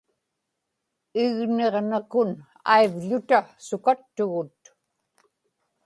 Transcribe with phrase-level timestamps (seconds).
[1.23, 2.31] igniġnakun
[2.73, 4.61] aivḷuta sukattugut